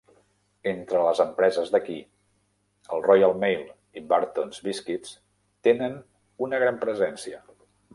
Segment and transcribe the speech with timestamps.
[0.69, 1.97] Entre les empreses d'aquí,
[2.97, 3.63] el Royal Mail
[4.01, 5.17] i Burtons Biscuits
[5.69, 6.05] tenen
[6.49, 7.45] una gran presència.